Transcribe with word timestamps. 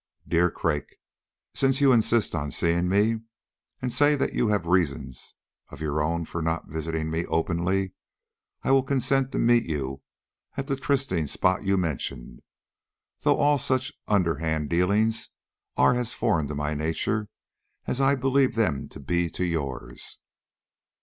"DEAR 0.27 0.49
CRAIK, 0.49 0.95
Since 1.53 1.79
you 1.79 1.91
insist 1.93 2.33
upon 2.33 2.49
seeing 2.49 2.89
me, 2.89 3.19
and 3.83 3.93
say 3.93 4.15
that 4.15 4.33
you 4.33 4.47
have 4.47 4.65
reasons 4.65 5.35
of 5.69 5.79
your 5.79 6.01
own 6.01 6.25
for 6.25 6.41
not 6.41 6.67
visiting 6.67 7.11
me 7.11 7.23
openly, 7.27 7.93
I 8.63 8.71
will 8.71 8.81
consent 8.81 9.31
to 9.31 9.37
meet 9.37 9.65
you 9.65 10.01
at 10.57 10.65
the 10.65 10.75
trysting 10.75 11.27
spot 11.27 11.65
you 11.65 11.77
mention, 11.77 12.41
though 13.19 13.37
all 13.37 13.59
such 13.59 13.93
underhand 14.07 14.71
dealings 14.71 15.29
are 15.77 15.93
as 15.95 16.15
foreign 16.15 16.47
to 16.47 16.55
my 16.55 16.73
nature 16.73 17.29
as 17.85 18.01
I 18.01 18.15
believe 18.15 18.55
them 18.55 18.87
to 18.89 18.99
be 18.99 19.29
to 19.29 19.45
yours. 19.45 20.17